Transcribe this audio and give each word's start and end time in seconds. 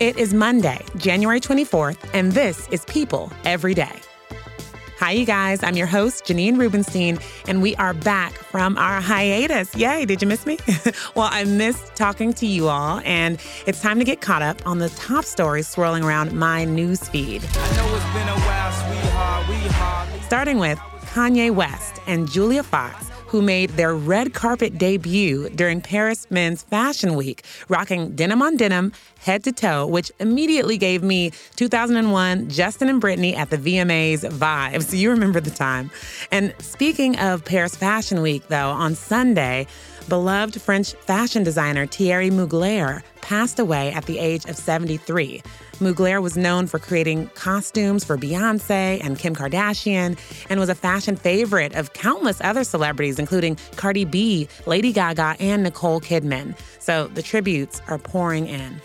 It 0.00 0.16
is 0.16 0.32
Monday, 0.32 0.78
January 0.96 1.40
24th, 1.40 1.98
and 2.14 2.30
this 2.30 2.68
is 2.68 2.84
People 2.84 3.32
Every 3.44 3.74
Day. 3.74 4.00
Hi, 5.00 5.10
you 5.10 5.26
guys. 5.26 5.64
I'm 5.64 5.74
your 5.74 5.88
host, 5.88 6.24
Janine 6.24 6.56
Rubenstein, 6.56 7.18
and 7.48 7.60
we 7.60 7.74
are 7.76 7.94
back 7.94 8.32
from 8.32 8.78
our 8.78 9.00
hiatus. 9.00 9.74
Yay, 9.74 10.04
did 10.04 10.22
you 10.22 10.28
miss 10.28 10.46
me? 10.46 10.56
well, 11.16 11.28
I 11.32 11.42
missed 11.42 11.96
talking 11.96 12.32
to 12.34 12.46
you 12.46 12.68
all, 12.68 13.00
and 13.04 13.40
it's 13.66 13.82
time 13.82 13.98
to 13.98 14.04
get 14.04 14.20
caught 14.20 14.40
up 14.40 14.64
on 14.64 14.78
the 14.78 14.88
top 14.90 15.24
stories 15.24 15.66
swirling 15.66 16.04
around 16.04 16.32
my 16.32 16.64
news 16.64 17.08
feed. 17.08 17.42
While, 17.42 17.90
Starting 20.22 20.58
with 20.58 20.78
Kanye 21.06 21.50
West 21.52 22.00
and 22.06 22.30
Julia 22.30 22.62
Fox 22.62 23.07
who 23.28 23.42
made 23.42 23.70
their 23.70 23.94
red 23.94 24.34
carpet 24.34 24.78
debut 24.78 25.48
during 25.50 25.80
Paris 25.80 26.26
Men's 26.30 26.62
Fashion 26.62 27.14
Week, 27.14 27.44
rocking 27.68 28.16
denim 28.16 28.42
on 28.42 28.56
denim, 28.56 28.92
head 29.20 29.44
to 29.44 29.52
toe, 29.52 29.86
which 29.86 30.10
immediately 30.18 30.78
gave 30.78 31.02
me 31.02 31.30
2001 31.56 32.48
Justin 32.48 32.88
and 32.88 33.02
Britney 33.02 33.36
at 33.36 33.50
the 33.50 33.58
VMAs 33.58 34.20
vibes. 34.30 34.96
You 34.98 35.10
remember 35.10 35.40
the 35.40 35.50
time. 35.50 35.90
And 36.32 36.54
speaking 36.58 37.18
of 37.18 37.44
Paris 37.44 37.76
Fashion 37.76 38.22
Week, 38.22 38.46
though, 38.48 38.70
on 38.70 38.94
Sunday, 38.94 39.66
beloved 40.08 40.60
French 40.60 40.94
fashion 40.94 41.42
designer 41.42 41.86
Thierry 41.86 42.30
Mugler 42.30 43.02
passed 43.20 43.58
away 43.58 43.92
at 43.92 44.06
the 44.06 44.18
age 44.18 44.46
of 44.46 44.56
73. 44.56 45.42
Mugler 45.78 46.20
was 46.20 46.36
known 46.36 46.66
for 46.66 46.78
creating 46.78 47.28
costumes 47.34 48.04
for 48.04 48.16
Beyonce 48.16 49.00
and 49.04 49.16
Kim 49.18 49.34
Kardashian 49.34 50.18
and 50.50 50.58
was 50.58 50.68
a 50.68 50.74
fashion 50.74 51.14
favorite 51.14 51.74
of 51.74 51.92
countless 51.92 52.40
other 52.40 52.64
celebrities, 52.64 53.18
including 53.18 53.56
Cardi 53.76 54.04
B, 54.04 54.48
Lady 54.66 54.92
Gaga, 54.92 55.36
and 55.38 55.62
Nicole 55.62 56.00
Kidman. 56.00 56.56
So 56.80 57.06
the 57.08 57.22
tributes 57.22 57.80
are 57.86 57.98
pouring 57.98 58.48
in. 58.48 58.80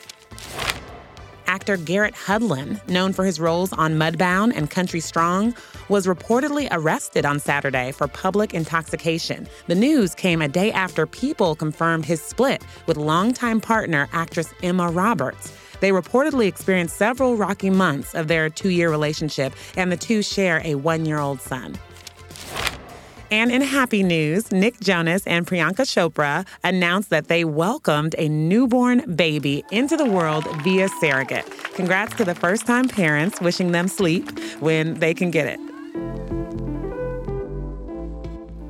Actor 1.48 1.78
Garrett 1.78 2.16
Hedlund, 2.16 2.88
known 2.88 3.14
for 3.14 3.26
his 3.26 3.40
roles 3.40 3.74
on 3.74 3.94
Mudbound 3.94 4.54
and 4.56 4.70
Country 4.70 5.00
Strong, 5.00 5.56
was 5.90 6.08
reportedly 6.08 6.68
arrested 6.72 7.26
on 7.26 7.40
Saturday 7.40 7.92
for 7.92 8.08
public 8.08 8.54
intoxication. 8.54 9.48
The 9.68 9.76
news 9.76 10.16
came 10.16 10.42
a 10.42 10.48
day 10.48 10.72
after 10.72 11.06
People 11.06 11.56
confirmed 11.56 12.06
his 12.06 12.22
split 12.22 12.64
with 12.88 12.98
longtime 12.98 13.62
partner 13.62 14.08
actress 14.14 14.54
Emma 14.64 14.90
Roberts. 14.90 15.54
They 15.84 15.92
reportedly 15.92 16.48
experienced 16.48 16.96
several 16.96 17.36
rocky 17.36 17.70
months 17.70 18.16
of 18.16 18.30
their 18.30 18.50
two 18.50 18.70
year 18.70 18.90
relationship, 18.90 19.52
and 19.76 19.92
the 19.92 19.98
two 19.98 20.22
share 20.22 20.62
a 20.64 20.76
one 20.76 21.06
year 21.06 21.20
old 21.20 21.42
son. 21.42 21.78
And 23.30 23.52
in 23.52 23.62
happy 23.62 24.02
news, 24.02 24.50
Nick 24.54 24.80
Jonas 24.80 25.28
and 25.28 25.46
Priyanka 25.46 25.84
Chopra 25.84 26.48
announced 26.64 27.10
that 27.10 27.28
they 27.28 27.44
welcomed 27.44 28.16
a 28.18 28.30
newborn 28.30 29.14
baby 29.18 29.66
into 29.72 29.98
the 29.98 30.06
world 30.06 30.48
via 30.64 30.88
surrogate. 31.02 31.46
Congrats 31.74 32.16
to 32.16 32.24
the 32.24 32.36
first 32.36 32.66
time 32.66 32.88
parents, 32.88 33.42
wishing 33.42 33.74
them 33.74 33.90
sleep 33.90 34.40
when 34.62 34.94
they 35.02 35.14
can 35.14 35.32
get 35.32 35.48
it. 35.48 35.73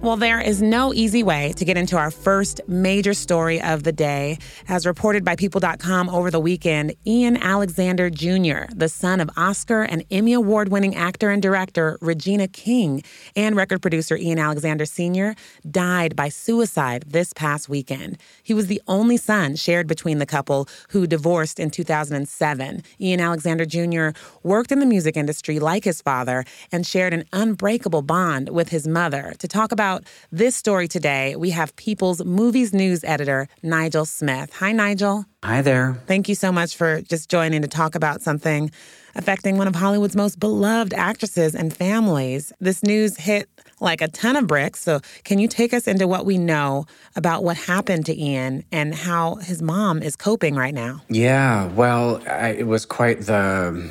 Well, 0.03 0.17
there 0.17 0.41
is 0.41 0.61
no 0.61 0.93
easy 0.93 1.23
way 1.23 1.53
to 1.53 1.63
get 1.63 1.77
into 1.77 1.95
our 1.95 2.11
first 2.11 2.59
major 2.67 3.13
story 3.13 3.61
of 3.61 3.83
the 3.83 3.93
day. 3.93 4.37
As 4.67 4.85
reported 4.85 5.23
by 5.23 5.37
People.com 5.37 6.09
over 6.09 6.29
the 6.29 6.41
weekend, 6.41 6.93
Ian 7.07 7.37
Alexander 7.37 8.09
Jr., 8.09 8.65
the 8.75 8.89
son 8.89 9.21
of 9.21 9.29
Oscar 9.37 9.83
and 9.83 10.03
Emmy 10.11 10.33
Award 10.33 10.67
winning 10.67 10.93
actor 10.93 11.29
and 11.29 11.41
director 11.41 11.97
Regina 12.01 12.49
King 12.49 13.01
and 13.37 13.55
record 13.55 13.81
producer 13.81 14.17
Ian 14.17 14.39
Alexander 14.39 14.85
Sr., 14.85 15.35
died 15.71 16.17
by 16.17 16.27
suicide 16.27 17.05
this 17.07 17.31
past 17.31 17.69
weekend. 17.69 18.17
He 18.43 18.53
was 18.53 18.67
the 18.67 18.81
only 18.89 19.15
son 19.15 19.55
shared 19.55 19.87
between 19.87 20.17
the 20.17 20.25
couple 20.25 20.67
who 20.89 21.07
divorced 21.07 21.61
in 21.61 21.69
2007. 21.69 22.83
Ian 22.99 23.21
Alexander 23.21 23.63
Jr. 23.63 24.09
worked 24.43 24.73
in 24.73 24.81
the 24.81 24.85
music 24.85 25.15
industry 25.15 25.59
like 25.59 25.85
his 25.85 26.01
father 26.01 26.43
and 26.73 26.85
shared 26.85 27.13
an 27.13 27.23
unbreakable 27.31 28.01
bond 28.01 28.49
with 28.49 28.67
his 28.67 28.85
mother. 28.85 29.33
To 29.39 29.47
talk 29.47 29.71
about 29.71 29.92
about 29.93 30.07
this 30.31 30.55
story 30.55 30.87
today, 30.87 31.35
we 31.35 31.51
have 31.51 31.75
People's 31.75 32.23
Movies 32.23 32.73
News 32.73 33.03
editor, 33.03 33.47
Nigel 33.61 34.05
Smith. 34.05 34.51
Hi, 34.53 34.71
Nigel. 34.71 35.25
Hi 35.43 35.61
there. 35.61 35.97
Thank 36.07 36.27
you 36.29 36.35
so 36.35 36.51
much 36.51 36.75
for 36.75 37.01
just 37.01 37.29
joining 37.29 37.61
to 37.61 37.67
talk 37.67 37.95
about 37.95 38.21
something 38.21 38.71
affecting 39.15 39.57
one 39.57 39.67
of 39.67 39.75
Hollywood's 39.75 40.15
most 40.15 40.39
beloved 40.39 40.93
actresses 40.95 41.53
and 41.53 41.71
families. 41.71 42.51
This 42.59 42.81
news 42.81 43.17
hit 43.17 43.47
like 43.79 44.01
a 44.01 44.07
ton 44.07 44.35
of 44.35 44.47
bricks. 44.47 44.81
So, 44.81 45.01
can 45.23 45.37
you 45.37 45.47
take 45.47 45.73
us 45.73 45.87
into 45.87 46.07
what 46.07 46.25
we 46.25 46.39
know 46.39 46.85
about 47.15 47.43
what 47.43 47.57
happened 47.57 48.07
to 48.07 48.19
Ian 48.19 48.63
and 48.71 48.95
how 48.95 49.35
his 49.35 49.61
mom 49.61 50.01
is 50.01 50.15
coping 50.15 50.55
right 50.55 50.73
now? 50.73 51.03
Yeah, 51.09 51.67
well, 51.73 52.23
I, 52.27 52.49
it 52.49 52.65
was 52.65 52.85
quite 52.85 53.21
the 53.21 53.87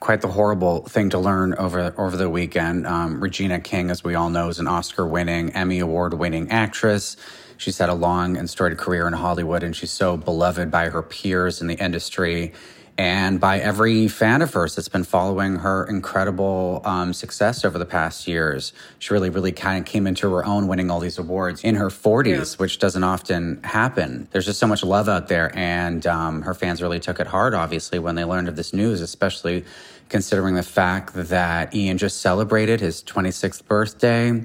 quite 0.00 0.20
the 0.20 0.28
horrible 0.28 0.84
thing 0.86 1.10
to 1.10 1.18
learn 1.18 1.54
over 1.54 1.94
over 1.98 2.16
the 2.16 2.28
weekend. 2.28 2.86
Um, 2.86 3.20
Regina 3.20 3.60
King, 3.60 3.90
as 3.90 4.04
we 4.04 4.14
all 4.14 4.30
know, 4.30 4.48
is 4.48 4.58
an 4.58 4.66
Oscar-winning, 4.66 5.50
Emmy 5.50 5.78
Award-winning 5.78 6.50
actress. 6.50 7.16
She's 7.56 7.78
had 7.78 7.88
a 7.88 7.94
long 7.94 8.36
and 8.36 8.48
storied 8.50 8.76
career 8.76 9.06
in 9.06 9.14
Hollywood, 9.14 9.62
and 9.62 9.74
she's 9.74 9.90
so 9.90 10.16
beloved 10.16 10.70
by 10.70 10.90
her 10.90 11.02
peers 11.02 11.60
in 11.60 11.66
the 11.68 11.74
industry 11.82 12.52
and 12.98 13.38
by 13.38 13.58
every 13.58 14.08
fan 14.08 14.40
of 14.40 14.52
hers 14.54 14.74
that's 14.74 14.88
been 14.88 15.04
following 15.04 15.56
her 15.56 15.84
incredible 15.84 16.80
um, 16.84 17.12
success 17.12 17.64
over 17.64 17.78
the 17.78 17.84
past 17.84 18.26
years. 18.26 18.72
She 18.98 19.12
really, 19.12 19.28
really 19.28 19.52
kind 19.52 19.78
of 19.78 19.84
came 19.84 20.06
into 20.06 20.32
her 20.32 20.44
own, 20.44 20.66
winning 20.66 20.90
all 20.90 21.00
these 21.00 21.18
awards 21.18 21.62
in 21.62 21.74
her 21.74 21.88
40s, 21.88 22.26
yeah. 22.52 22.56
which 22.56 22.78
doesn't 22.78 23.04
often 23.04 23.62
happen. 23.64 24.28
There's 24.30 24.46
just 24.46 24.58
so 24.58 24.66
much 24.66 24.82
love 24.82 25.08
out 25.08 25.28
there, 25.28 25.56
and 25.56 26.06
um, 26.06 26.42
her 26.42 26.54
fans 26.54 26.80
really 26.80 27.00
took 27.00 27.20
it 27.20 27.26
hard, 27.26 27.52
obviously, 27.52 27.98
when 27.98 28.14
they 28.14 28.24
learned 28.24 28.48
of 28.48 28.56
this 28.56 28.72
news, 28.72 29.02
especially 29.02 29.64
considering 30.08 30.54
the 30.54 30.62
fact 30.62 31.12
that 31.14 31.74
Ian 31.74 31.98
just 31.98 32.20
celebrated 32.20 32.80
his 32.80 33.02
26th 33.02 33.66
birthday, 33.66 34.42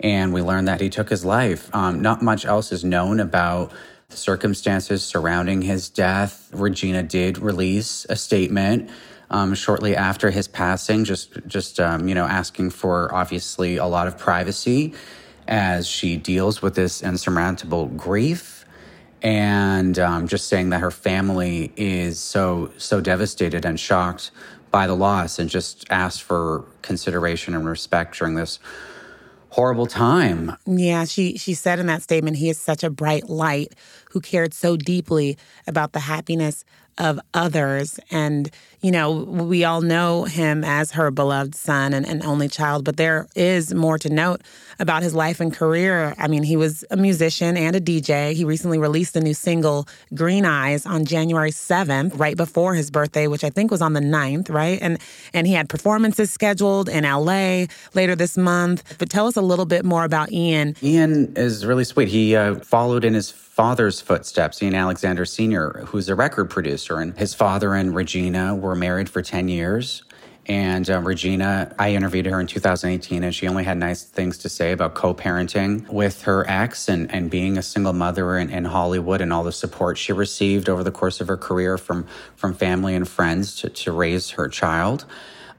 and 0.00 0.34
we 0.34 0.42
learned 0.42 0.68
that 0.68 0.82
he 0.82 0.90
took 0.90 1.08
his 1.08 1.24
life. 1.24 1.74
Um, 1.74 2.02
not 2.02 2.20
much 2.20 2.44
else 2.44 2.72
is 2.72 2.84
known 2.84 3.20
about 3.20 3.72
circumstances 4.08 5.04
surrounding 5.04 5.62
his 5.62 5.88
death. 5.88 6.48
Regina 6.52 7.02
did 7.02 7.38
release 7.38 8.06
a 8.08 8.16
statement 8.16 8.90
um, 9.30 9.54
shortly 9.54 9.96
after 9.96 10.30
his 10.30 10.46
passing, 10.48 11.04
just 11.04 11.36
just 11.46 11.80
um, 11.80 12.08
you 12.08 12.14
know 12.14 12.24
asking 12.26 12.70
for 12.70 13.12
obviously 13.14 13.76
a 13.76 13.86
lot 13.86 14.06
of 14.06 14.16
privacy 14.16 14.94
as 15.48 15.86
she 15.86 16.16
deals 16.16 16.62
with 16.62 16.74
this 16.74 17.02
insurmountable 17.02 17.86
grief, 17.86 18.64
and 19.22 19.98
um, 19.98 20.28
just 20.28 20.48
saying 20.48 20.70
that 20.70 20.80
her 20.80 20.90
family 20.90 21.72
is 21.76 22.18
so 22.20 22.70
so 22.78 23.00
devastated 23.00 23.64
and 23.64 23.78
shocked 23.80 24.30
by 24.70 24.86
the 24.86 24.94
loss, 24.94 25.38
and 25.38 25.50
just 25.50 25.84
asked 25.90 26.22
for 26.22 26.64
consideration 26.82 27.54
and 27.54 27.66
respect 27.66 28.16
during 28.18 28.34
this 28.34 28.60
horrible 29.56 29.86
time. 29.86 30.54
Yeah, 30.66 31.06
she 31.06 31.38
she 31.38 31.54
said 31.54 31.78
in 31.78 31.86
that 31.86 32.02
statement 32.02 32.36
he 32.36 32.50
is 32.50 32.58
such 32.60 32.84
a 32.84 32.90
bright 32.90 33.30
light 33.30 33.72
who 34.10 34.20
cared 34.20 34.52
so 34.52 34.76
deeply 34.76 35.38
about 35.66 35.94
the 35.94 36.00
happiness 36.00 36.62
of 36.98 37.18
others. 37.32 37.98
And, 38.10 38.50
you 38.86 38.92
know, 38.92 39.10
we 39.10 39.64
all 39.64 39.80
know 39.80 40.22
him 40.22 40.62
as 40.62 40.92
her 40.92 41.10
beloved 41.10 41.56
son 41.56 41.92
and, 41.92 42.06
and, 42.06 42.24
only 42.24 42.46
child, 42.46 42.84
but 42.84 42.96
there 42.96 43.26
is 43.34 43.74
more 43.74 43.98
to 43.98 44.08
note 44.08 44.42
about 44.78 45.02
his 45.02 45.12
life 45.12 45.40
and 45.40 45.52
career. 45.52 46.14
I 46.18 46.28
mean, 46.28 46.44
he 46.44 46.56
was 46.56 46.84
a 46.92 46.96
musician 46.96 47.56
and 47.56 47.74
a 47.74 47.80
DJ. 47.80 48.32
He 48.32 48.44
recently 48.44 48.78
released 48.78 49.16
a 49.16 49.20
new 49.20 49.34
single, 49.34 49.88
Green 50.14 50.44
Eyes, 50.44 50.86
on 50.86 51.04
January 51.04 51.50
7th, 51.50 52.16
right 52.16 52.36
before 52.36 52.74
his 52.74 52.92
birthday, 52.92 53.26
which 53.26 53.42
I 53.42 53.50
think 53.50 53.72
was 53.72 53.82
on 53.82 53.92
the 53.92 54.00
9th, 54.00 54.50
right? 54.50 54.78
And 54.80 54.98
and 55.34 55.48
he 55.48 55.54
had 55.54 55.68
performances 55.68 56.30
scheduled 56.30 56.88
in 56.88 57.02
LA 57.02 57.66
later 57.94 58.14
this 58.14 58.38
month. 58.38 58.98
But 58.98 59.10
tell 59.10 59.26
us 59.26 59.34
a 59.34 59.42
little 59.42 59.66
bit 59.66 59.84
more 59.84 60.04
about 60.04 60.30
Ian. 60.30 60.76
Ian 60.80 61.34
is 61.34 61.66
really 61.66 61.82
sweet. 61.82 62.06
He 62.06 62.36
uh, 62.36 62.54
followed 62.60 63.04
in 63.04 63.14
his 63.14 63.32
father's 63.56 64.02
footsteps, 64.02 64.62
Ian 64.62 64.74
Alexander 64.74 65.24
Sr., 65.24 65.70
who's 65.86 66.10
a 66.10 66.14
record 66.14 66.50
producer. 66.50 67.00
And 67.00 67.16
his 67.16 67.32
father 67.32 67.72
and 67.72 67.94
Regina 67.94 68.54
were 68.54 68.74
married 68.76 69.08
for 69.08 69.22
10 69.22 69.48
years. 69.48 70.02
And 70.48 70.88
uh, 70.88 71.00
Regina, 71.00 71.74
I 71.76 71.94
interviewed 71.94 72.26
her 72.26 72.40
in 72.40 72.46
2018, 72.46 73.24
and 73.24 73.34
she 73.34 73.48
only 73.48 73.64
had 73.64 73.78
nice 73.78 74.04
things 74.04 74.38
to 74.38 74.48
say 74.48 74.70
about 74.70 74.94
co 74.94 75.12
parenting 75.12 75.88
with 75.88 76.22
her 76.22 76.48
ex 76.48 76.88
and, 76.88 77.12
and 77.12 77.28
being 77.28 77.58
a 77.58 77.62
single 77.62 77.92
mother 77.92 78.38
in, 78.38 78.50
in, 78.50 78.64
Hollywood 78.64 79.20
and 79.20 79.32
all 79.32 79.42
the 79.42 79.50
support 79.50 79.98
she 79.98 80.12
received 80.12 80.68
over 80.68 80.84
the 80.84 80.92
course 80.92 81.20
of 81.20 81.26
her 81.26 81.36
career 81.36 81.76
from, 81.78 82.06
from 82.36 82.54
family 82.54 82.94
and 82.94 83.08
friends 83.08 83.56
to, 83.56 83.70
to 83.70 83.90
raise 83.90 84.30
her 84.30 84.48
child. 84.48 85.04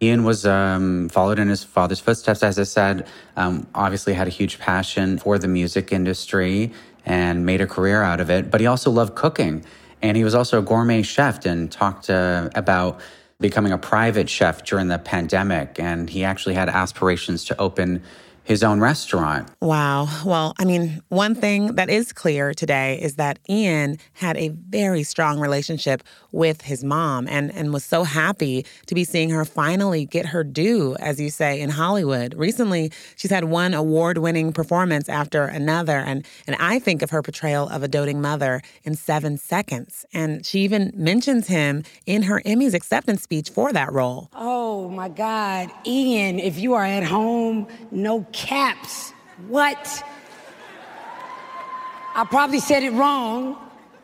Ian 0.01 0.23
was 0.23 0.45
um, 0.45 1.09
followed 1.09 1.39
in 1.39 1.49
his 1.49 1.63
father's 1.63 1.99
footsteps, 1.99 2.41
as 2.43 2.57
I 2.57 2.63
said. 2.63 3.07
Um, 3.35 3.67
obviously, 3.73 4.13
had 4.13 4.27
a 4.27 4.31
huge 4.31 4.59
passion 4.59 5.17
for 5.17 5.37
the 5.37 5.47
music 5.47 5.91
industry 5.91 6.71
and 7.05 7.45
made 7.45 7.61
a 7.61 7.67
career 7.67 8.03
out 8.03 8.19
of 8.19 8.29
it. 8.29 8.51
But 8.51 8.61
he 8.61 8.67
also 8.67 8.91
loved 8.91 9.15
cooking, 9.15 9.65
and 10.01 10.15
he 10.15 10.23
was 10.23 10.35
also 10.35 10.59
a 10.59 10.61
gourmet 10.61 11.01
chef 11.01 11.45
and 11.45 11.71
talked 11.71 12.09
uh, 12.09 12.49
about 12.55 12.99
becoming 13.39 13.71
a 13.71 13.77
private 13.77 14.29
chef 14.29 14.63
during 14.63 14.88
the 14.88 14.97
pandemic. 14.97 15.79
And 15.79 16.09
he 16.09 16.23
actually 16.23 16.55
had 16.55 16.69
aspirations 16.69 17.45
to 17.45 17.59
open 17.59 18.03
his 18.47 18.63
own 18.63 18.79
restaurant. 18.79 19.49
Wow. 19.59 20.07
Well, 20.25 20.55
I 20.57 20.63
mean, 20.63 21.01
one 21.09 21.35
thing 21.35 21.75
that 21.75 21.89
is 21.89 22.13
clear 22.13 22.53
today 22.53 22.97
is 23.01 23.15
that 23.15 23.39
Ian 23.49 23.97
had 24.13 24.38
a 24.38 24.47
very 24.47 25.03
strong 25.03 25.38
relationship 25.38 26.01
with 26.31 26.61
his 26.61 26.81
mom 26.81 27.27
and, 27.27 27.53
and 27.53 27.73
was 27.73 27.83
so 27.83 28.03
happy 28.03 28.65
to 28.85 28.95
be 28.95 29.03
seeing 29.03 29.31
her 29.31 29.44
finally 29.44 30.05
get 30.05 30.27
her 30.27 30.45
due, 30.45 30.95
as 31.01 31.19
you 31.19 31.29
say, 31.29 31.59
in 31.59 31.69
Hollywood. 31.71 32.33
Recently, 32.35 32.89
she's 33.17 33.31
had 33.31 33.44
one 33.44 33.73
award 33.73 34.19
winning 34.19 34.53
performance 34.53 35.09
after 35.09 35.44
another. 35.44 35.97
And, 35.97 36.25
and 36.47 36.55
I 36.57 36.79
think 36.79 37.01
of 37.01 37.09
her 37.09 37.21
portrayal 37.21 37.67
of 37.67 37.83
a 37.83 37.89
doting 37.89 38.21
mother 38.21 38.61
in 38.85 38.95
seven 38.95 39.38
seconds. 39.38 40.05
And 40.13 40.45
she 40.45 40.59
even 40.59 40.94
mentions 40.95 41.47
him 41.47 41.83
in 42.05 42.23
her 42.23 42.41
Emmys 42.45 42.73
acceptance 42.73 43.23
speech 43.23 43.49
for 43.49 43.73
that 43.73 43.91
role. 43.91 44.29
Oh 44.33 44.88
my 44.88 45.09
God. 45.09 45.69
Ian, 45.85 46.39
if 46.39 46.57
you 46.57 46.75
are 46.75 46.85
at 46.85 47.03
home, 47.03 47.67
no 47.91 48.25
caps. 48.37 49.11
What? 49.47 50.03
I 52.15 52.25
probably 52.25 52.59
said 52.59 52.83
it 52.83 52.91
wrong. 52.91 53.57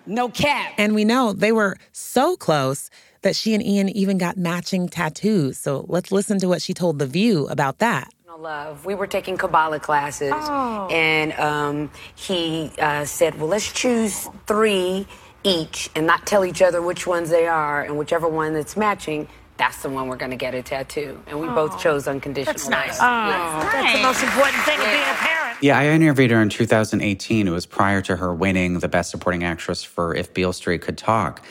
No 0.05 0.27
cap. 0.27 0.73
And 0.77 0.93
we 0.93 1.05
know 1.05 1.31
they 1.31 1.51
were 1.51 1.77
so 1.91 2.35
close 2.35 2.89
that 3.21 3.35
she 3.35 3.53
and 3.53 3.63
Ian 3.63 3.87
even 3.89 4.17
got 4.17 4.35
matching 4.35 4.89
tattoos. 4.89 5.57
So 5.57 5.85
let's 5.87 6.11
listen 6.11 6.39
to 6.39 6.47
what 6.47 6.61
she 6.61 6.73
told 6.73 6.99
The 6.99 7.05
View 7.05 7.47
about 7.47 7.79
that. 7.79 8.11
Love. 8.37 8.85
We 8.85 8.95
were 8.95 9.07
taking 9.07 9.37
Kabbalah 9.37 9.79
classes, 9.79 10.33
oh. 10.35 10.87
and 10.91 11.31
um, 11.33 11.91
he 12.15 12.71
uh, 12.79 13.05
said, 13.05 13.39
Well, 13.39 13.47
let's 13.47 13.71
choose 13.71 14.27
three 14.47 15.07
each 15.43 15.89
and 15.95 16.07
not 16.07 16.25
tell 16.25 16.43
each 16.43 16.61
other 16.61 16.81
which 16.81 17.05
ones 17.05 17.29
they 17.29 17.47
are, 17.47 17.83
and 17.83 17.97
whichever 17.97 18.27
one 18.27 18.53
that's 18.53 18.75
matching, 18.75 19.29
that's 19.57 19.81
the 19.83 19.89
one 19.89 20.07
we're 20.07 20.17
going 20.17 20.31
to 20.31 20.37
get 20.37 20.55
a 20.55 20.63
tattoo. 20.63 21.21
And 21.27 21.39
we 21.39 21.47
oh, 21.47 21.55
both 21.55 21.79
chose 21.79 22.07
unconditional. 22.07 22.53
That's 22.53 22.69
nice. 22.69 22.99
Oh, 22.99 23.03
yeah. 23.03 23.69
that's 23.71 23.97
the 23.97 24.03
most 24.03 24.23
important 24.23 24.63
thing 24.63 24.79
yeah. 24.79 24.85
of 24.85 24.91
being 24.91 25.03
a 25.03 25.19
parent. 25.19 25.57
Yeah, 25.61 25.77
I 25.77 25.87
interviewed 25.87 26.31
her 26.31 26.41
in 26.41 26.49
2018. 26.49 27.47
It 27.47 27.51
was 27.51 27.65
prior 27.65 28.01
to 28.01 28.15
her 28.15 28.33
winning 28.33 28.79
the 28.79 28.87
Best 28.87 29.11
Supporting 29.11 29.43
Actress 29.43 29.83
for 29.83 30.15
If 30.15 30.33
Beale 30.33 30.53
Street 30.53 30.81
Could 30.81 30.97
Talk. 30.97 31.45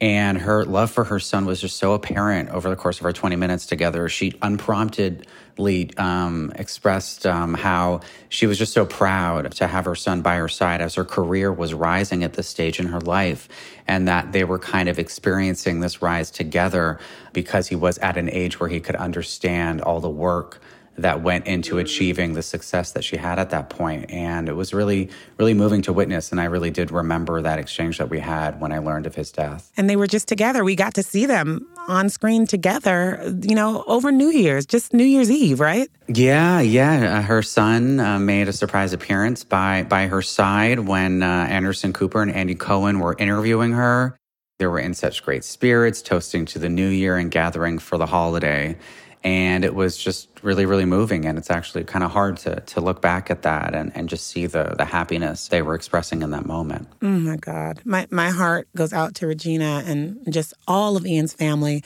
And 0.00 0.36
her 0.38 0.64
love 0.66 0.90
for 0.90 1.04
her 1.04 1.18
son 1.18 1.46
was 1.46 1.60
just 1.60 1.76
so 1.78 1.94
apparent 1.94 2.50
over 2.50 2.68
the 2.68 2.76
course 2.76 3.00
of 3.00 3.06
our 3.06 3.14
20 3.14 3.36
minutes 3.36 3.64
together. 3.64 4.10
She 4.10 4.34
unpromptedly 4.42 5.96
um, 5.96 6.52
expressed 6.54 7.26
um, 7.26 7.54
how 7.54 8.00
she 8.28 8.46
was 8.46 8.58
just 8.58 8.74
so 8.74 8.84
proud 8.84 9.52
to 9.52 9.66
have 9.66 9.86
her 9.86 9.94
son 9.94 10.20
by 10.20 10.36
her 10.36 10.48
side 10.48 10.82
as 10.82 10.96
her 10.96 11.04
career 11.04 11.50
was 11.50 11.72
rising 11.72 12.24
at 12.24 12.34
this 12.34 12.46
stage 12.46 12.78
in 12.78 12.88
her 12.88 13.00
life, 13.00 13.48
and 13.88 14.06
that 14.06 14.32
they 14.32 14.44
were 14.44 14.58
kind 14.58 14.90
of 14.90 14.98
experiencing 14.98 15.80
this 15.80 16.02
rise 16.02 16.30
together 16.30 16.98
because 17.32 17.68
he 17.68 17.76
was 17.76 17.96
at 17.98 18.18
an 18.18 18.28
age 18.28 18.60
where 18.60 18.68
he 18.68 18.80
could 18.80 18.96
understand 18.96 19.80
all 19.80 20.00
the 20.00 20.10
work 20.10 20.60
that 20.98 21.22
went 21.22 21.46
into 21.46 21.78
achieving 21.78 22.34
the 22.34 22.42
success 22.42 22.92
that 22.92 23.04
she 23.04 23.16
had 23.16 23.38
at 23.38 23.50
that 23.50 23.68
point. 23.68 24.10
And 24.10 24.48
it 24.48 24.54
was 24.54 24.72
really, 24.72 25.10
really 25.38 25.54
moving 25.54 25.82
to 25.82 25.92
witness. 25.92 26.30
And 26.30 26.40
I 26.40 26.44
really 26.44 26.70
did 26.70 26.90
remember 26.90 27.42
that 27.42 27.58
exchange 27.58 27.98
that 27.98 28.08
we 28.08 28.20
had 28.20 28.60
when 28.60 28.72
I 28.72 28.78
learned 28.78 29.06
of 29.06 29.14
his 29.14 29.30
death. 29.30 29.70
And 29.76 29.88
they 29.90 29.96
were 29.96 30.06
just 30.06 30.28
together. 30.28 30.64
We 30.64 30.74
got 30.74 30.94
to 30.94 31.02
see 31.02 31.26
them 31.26 31.66
on 31.88 32.08
screen 32.08 32.46
together, 32.46 33.22
you 33.42 33.54
know, 33.54 33.84
over 33.86 34.10
New 34.10 34.30
Year's, 34.30 34.66
just 34.66 34.92
New 34.92 35.04
Year's 35.04 35.30
Eve, 35.30 35.60
right? 35.60 35.88
Yeah, 36.08 36.60
yeah. 36.60 37.18
Uh, 37.18 37.22
her 37.22 37.42
son 37.42 38.00
uh, 38.00 38.18
made 38.18 38.48
a 38.48 38.52
surprise 38.52 38.92
appearance 38.92 39.44
by 39.44 39.82
by 39.84 40.06
her 40.06 40.22
side 40.22 40.80
when 40.80 41.22
uh, 41.22 41.26
Anderson 41.26 41.92
Cooper 41.92 42.22
and 42.22 42.30
Andy 42.30 42.54
Cohen 42.54 43.00
were 43.00 43.16
interviewing 43.18 43.72
her. 43.72 44.18
They 44.58 44.66
were 44.66 44.78
in 44.78 44.94
such 44.94 45.22
great 45.22 45.44
spirits, 45.44 46.00
toasting 46.00 46.46
to 46.46 46.58
the 46.58 46.68
new 46.68 46.88
year 46.88 47.16
and 47.16 47.30
gathering 47.30 47.78
for 47.78 47.98
the 47.98 48.06
holiday 48.06 48.76
and 49.22 49.64
it 49.64 49.74
was 49.74 49.96
just 49.96 50.28
really 50.42 50.66
really 50.66 50.84
moving. 50.84 51.24
And 51.24 51.38
it's 51.38 51.50
actually 51.50 51.84
kind 51.84 52.04
of 52.04 52.10
hard 52.10 52.36
to 52.38 52.60
to 52.60 52.80
look 52.80 53.00
back 53.00 53.30
at 53.30 53.42
that 53.42 53.74
and, 53.74 53.92
and 53.94 54.08
just 54.08 54.28
see 54.28 54.46
the 54.46 54.74
the 54.76 54.84
happiness 54.84 55.48
they 55.48 55.62
were 55.62 55.74
expressing 55.74 56.22
in 56.22 56.30
that 56.30 56.46
moment. 56.46 56.88
Oh 57.02 57.06
my 57.06 57.36
god. 57.36 57.80
My 57.84 58.06
my 58.10 58.30
heart 58.30 58.68
goes 58.76 58.92
out 58.92 59.14
to 59.16 59.26
regina 59.26 59.82
and 59.86 60.32
just 60.32 60.54
all 60.66 60.96
of 60.96 61.06
ian's 61.06 61.32
family 61.32 61.82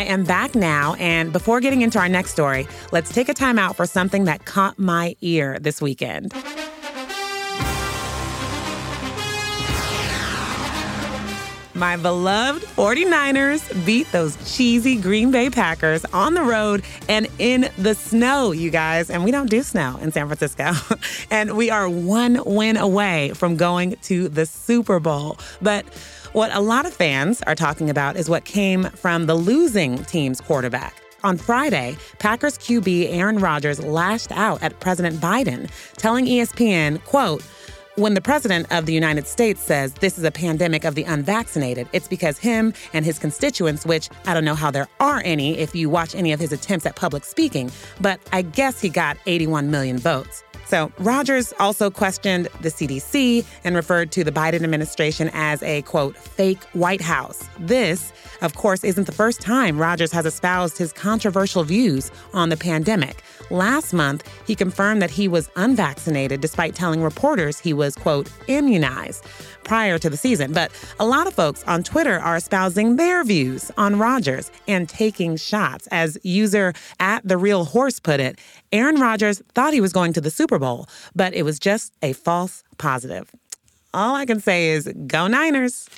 I 0.00 0.04
am 0.04 0.24
back 0.24 0.54
now, 0.54 0.94
and 0.94 1.30
before 1.30 1.60
getting 1.60 1.82
into 1.82 1.98
our 1.98 2.08
next 2.08 2.30
story, 2.30 2.66
let's 2.90 3.12
take 3.12 3.28
a 3.28 3.34
time 3.34 3.58
out 3.58 3.76
for 3.76 3.84
something 3.84 4.24
that 4.24 4.46
caught 4.46 4.78
my 4.78 5.14
ear 5.20 5.58
this 5.60 5.82
weekend. 5.82 6.32
My 11.80 11.96
beloved 11.96 12.62
49ers 12.62 13.86
beat 13.86 14.12
those 14.12 14.36
cheesy 14.54 14.96
Green 14.96 15.30
Bay 15.30 15.48
Packers 15.48 16.04
on 16.12 16.34
the 16.34 16.42
road 16.42 16.84
and 17.08 17.26
in 17.38 17.70
the 17.78 17.94
snow, 17.94 18.52
you 18.52 18.68
guys. 18.68 19.08
And 19.08 19.24
we 19.24 19.30
don't 19.30 19.48
do 19.48 19.62
snow 19.62 19.98
in 20.02 20.12
San 20.12 20.26
Francisco. 20.26 20.72
and 21.30 21.56
we 21.56 21.70
are 21.70 21.88
one 21.88 22.42
win 22.44 22.76
away 22.76 23.32
from 23.34 23.56
going 23.56 23.96
to 24.02 24.28
the 24.28 24.44
Super 24.44 25.00
Bowl. 25.00 25.38
But 25.62 25.86
what 26.34 26.54
a 26.54 26.60
lot 26.60 26.84
of 26.84 26.92
fans 26.92 27.40
are 27.46 27.54
talking 27.54 27.88
about 27.88 28.16
is 28.16 28.28
what 28.28 28.44
came 28.44 28.84
from 28.90 29.24
the 29.24 29.34
losing 29.34 30.04
team's 30.04 30.38
quarterback. 30.38 30.94
On 31.24 31.38
Friday, 31.38 31.96
Packers 32.18 32.58
QB 32.58 33.10
Aaron 33.10 33.38
Rodgers 33.38 33.82
lashed 33.82 34.32
out 34.32 34.62
at 34.62 34.78
President 34.80 35.16
Biden, 35.16 35.70
telling 35.96 36.26
ESPN, 36.26 37.02
quote, 37.04 37.42
when 38.00 38.14
the 38.14 38.20
president 38.20 38.66
of 38.72 38.86
the 38.86 38.94
United 38.94 39.26
States 39.26 39.60
says 39.60 39.92
this 39.94 40.16
is 40.16 40.24
a 40.24 40.30
pandemic 40.30 40.84
of 40.84 40.94
the 40.94 41.04
unvaccinated, 41.04 41.86
it's 41.92 42.08
because 42.08 42.38
him 42.38 42.72
and 42.94 43.04
his 43.04 43.18
constituents, 43.18 43.84
which 43.84 44.08
I 44.26 44.32
don't 44.32 44.44
know 44.44 44.54
how 44.54 44.70
there 44.70 44.88
are 45.00 45.20
any 45.22 45.58
if 45.58 45.74
you 45.74 45.90
watch 45.90 46.14
any 46.14 46.32
of 46.32 46.40
his 46.40 46.50
attempts 46.50 46.86
at 46.86 46.96
public 46.96 47.24
speaking, 47.24 47.70
but 48.00 48.18
I 48.32 48.40
guess 48.42 48.80
he 48.80 48.88
got 48.88 49.18
81 49.26 49.70
million 49.70 49.98
votes 49.98 50.42
So 50.70 50.92
Rodgers 51.00 51.52
also 51.58 51.90
questioned 51.90 52.46
the 52.60 52.68
CDC 52.68 53.44
and 53.64 53.74
referred 53.74 54.12
to 54.12 54.22
the 54.22 54.30
Biden 54.30 54.62
administration 54.62 55.28
as 55.32 55.64
a 55.64 55.82
quote, 55.82 56.16
fake 56.16 56.62
White 56.74 57.00
House. 57.00 57.42
This, 57.58 58.12
of 58.40 58.54
course, 58.54 58.84
isn't 58.84 59.08
the 59.08 59.12
first 59.12 59.40
time 59.40 59.78
Rodgers 59.80 60.12
has 60.12 60.26
espoused 60.26 60.78
his 60.78 60.92
controversial 60.92 61.64
views 61.64 62.12
on 62.34 62.50
the 62.50 62.56
pandemic. 62.56 63.24
Last 63.50 63.92
month, 63.92 64.22
he 64.46 64.54
confirmed 64.54 65.02
that 65.02 65.10
he 65.10 65.26
was 65.26 65.50
unvaccinated 65.56 66.40
despite 66.40 66.76
telling 66.76 67.02
reporters 67.02 67.58
he 67.58 67.72
was, 67.72 67.96
quote, 67.96 68.30
immunized 68.46 69.24
prior 69.64 69.98
to 69.98 70.08
the 70.08 70.16
season. 70.16 70.52
But 70.52 70.70
a 70.98 71.06
lot 71.06 71.26
of 71.26 71.34
folks 71.34 71.64
on 71.64 71.82
Twitter 71.82 72.18
are 72.18 72.36
espousing 72.36 72.96
their 72.96 73.24
views 73.24 73.70
on 73.76 73.98
Rodgers 73.98 74.50
and 74.68 74.88
taking 74.88 75.36
shots. 75.36 75.88
As 75.90 76.16
user 76.22 76.74
at 76.98 77.26
the 77.26 77.36
real 77.36 77.64
horse 77.64 77.98
put 77.98 78.20
it, 78.20 78.38
Aaron 78.72 79.00
Rodgers 79.00 79.42
thought 79.54 79.72
he 79.72 79.80
was 79.80 79.92
going 79.92 80.12
to 80.12 80.20
the 80.20 80.30
Super 80.30 80.58
Bowl, 80.58 80.86
but 81.16 81.34
it 81.34 81.42
was 81.42 81.58
just 81.58 81.92
a 82.02 82.12
false 82.12 82.62
positive. 82.78 83.30
All 83.92 84.14
I 84.14 84.26
can 84.26 84.40
say 84.40 84.70
is 84.70 84.86
go 85.08 85.26
Niners. 85.26 85.88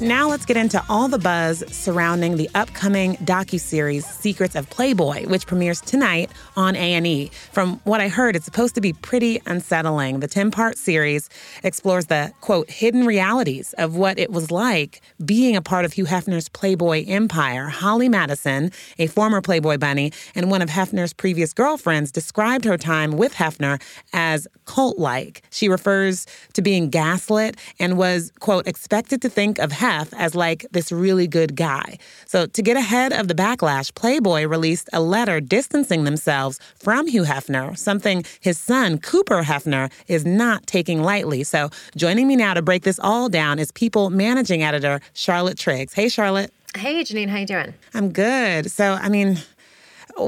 Now 0.00 0.30
let's 0.30 0.46
get 0.46 0.56
into 0.56 0.82
all 0.88 1.08
the 1.08 1.18
buzz 1.18 1.62
surrounding 1.70 2.38
the 2.38 2.48
upcoming 2.54 3.16
docu-series 3.16 4.06
Secrets 4.06 4.54
of 4.54 4.70
Playboy, 4.70 5.26
which 5.26 5.46
premieres 5.46 5.82
tonight 5.82 6.30
on 6.56 6.74
A&E. 6.74 7.30
From 7.52 7.82
what 7.84 8.00
I 8.00 8.08
heard, 8.08 8.34
it's 8.34 8.46
supposed 8.46 8.74
to 8.76 8.80
be 8.80 8.94
pretty 8.94 9.42
unsettling. 9.44 10.20
The 10.20 10.26
10-part 10.26 10.78
series 10.78 11.28
explores 11.62 12.06
the 12.06 12.32
quote 12.40 12.70
hidden 12.70 13.04
realities 13.04 13.74
of 13.74 13.94
what 13.94 14.18
it 14.18 14.30
was 14.30 14.50
like 14.50 15.02
being 15.22 15.54
a 15.54 15.60
part 15.60 15.84
of 15.84 15.92
Hugh 15.92 16.06
Hefner's 16.06 16.48
Playboy 16.48 17.04
empire. 17.06 17.68
Holly 17.68 18.08
Madison, 18.08 18.72
a 18.98 19.06
former 19.06 19.42
Playboy 19.42 19.76
bunny 19.76 20.14
and 20.34 20.50
one 20.50 20.62
of 20.62 20.70
Hefner's 20.70 21.12
previous 21.12 21.52
girlfriends, 21.52 22.10
described 22.10 22.64
her 22.64 22.78
time 22.78 23.18
with 23.18 23.34
Hefner 23.34 23.78
as 24.14 24.48
cult-like. 24.64 25.42
She 25.50 25.68
refers 25.68 26.26
to 26.54 26.62
being 26.62 26.88
gaslit 26.88 27.58
and 27.78 27.98
was 27.98 28.32
quote 28.40 28.66
expected 28.66 29.20
to 29.20 29.28
think 29.28 29.58
of 29.58 29.72
Hefner 29.72 29.89
as 30.16 30.34
like 30.34 30.66
this 30.72 30.92
really 30.92 31.26
good 31.26 31.56
guy. 31.56 31.98
So, 32.26 32.46
to 32.46 32.62
get 32.62 32.76
ahead 32.76 33.12
of 33.12 33.28
the 33.28 33.34
backlash, 33.34 33.94
Playboy 33.94 34.44
released 34.46 34.88
a 34.92 35.00
letter 35.00 35.40
distancing 35.40 36.04
themselves 36.04 36.58
from 36.76 37.06
Hugh 37.06 37.24
Hefner, 37.24 37.76
something 37.76 38.24
his 38.40 38.58
son, 38.58 38.98
Cooper 38.98 39.42
Hefner, 39.42 39.90
is 40.08 40.24
not 40.24 40.66
taking 40.66 41.02
lightly. 41.02 41.42
So, 41.44 41.70
joining 41.96 42.26
me 42.28 42.36
now 42.36 42.54
to 42.54 42.62
break 42.62 42.82
this 42.84 43.00
all 43.00 43.28
down 43.28 43.58
is 43.58 43.72
People 43.72 44.10
managing 44.10 44.62
editor 44.62 45.00
Charlotte 45.14 45.58
Triggs. 45.58 45.92
Hey, 45.92 46.08
Charlotte. 46.08 46.52
Hey, 46.76 47.02
Janine, 47.02 47.28
how 47.28 47.38
you 47.38 47.46
doing? 47.46 47.74
I'm 47.94 48.12
good. 48.12 48.70
So, 48.70 48.92
I 48.92 49.08
mean, 49.08 49.38